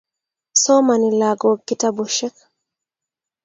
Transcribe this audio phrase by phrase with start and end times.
[0.61, 2.35] somani lagok kitabushek